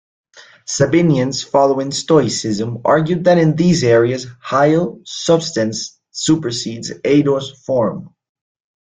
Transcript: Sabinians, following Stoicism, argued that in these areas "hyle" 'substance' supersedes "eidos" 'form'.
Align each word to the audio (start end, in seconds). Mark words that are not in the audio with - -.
Sabinians, 0.65 1.43
following 1.43 1.91
Stoicism, 1.91 2.79
argued 2.85 3.23
that 3.25 3.37
in 3.37 3.55
these 3.55 3.83
areas 3.83 4.25
"hyle" 4.41 4.99
'substance' 5.05 5.99
supersedes 6.11 6.89
"eidos" 7.05 7.55
'form'. 7.57 8.09